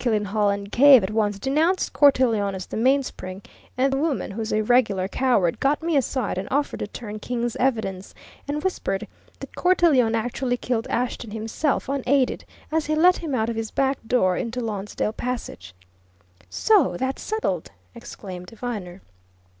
[0.00, 3.40] Killenhall and Cave at once denounced Cortelyon as the mainspring,
[3.78, 7.54] and the woman, who's a regular coward, got me aside and offered to turn King's
[7.54, 8.12] evidence,
[8.48, 9.06] and whispered
[9.38, 13.98] that Cortelyon actually killed Ashton himself, unaided, as he let him out of his back
[14.04, 15.72] door into Lonsdale Passage!"
[16.50, 19.02] "So that's settled!" exclaimed Viner.